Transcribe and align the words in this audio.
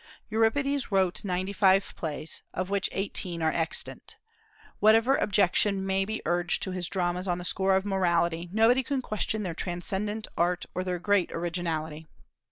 Euripides 0.31 0.91
wrote 0.91 1.23
ninety 1.23 1.53
five 1.53 1.93
plays, 1.95 2.41
of 2.55 2.71
which 2.71 2.89
eighteen 2.91 3.43
are 3.43 3.51
extant. 3.51 4.17
Whatever 4.79 5.15
objection 5.15 5.85
may 5.85 6.05
be 6.05 6.23
urged 6.25 6.63
to 6.63 6.71
his 6.71 6.87
dramas 6.87 7.27
on 7.27 7.37
the 7.37 7.45
score 7.45 7.75
of 7.75 7.85
morality, 7.85 8.49
nobody 8.51 8.81
can 8.81 9.03
question 9.03 9.43
their 9.43 9.53
transcendent 9.53 10.27
art 10.35 10.65
or 10.73 10.83
their 10.83 10.97
great 10.97 11.31
originality. 11.31 12.07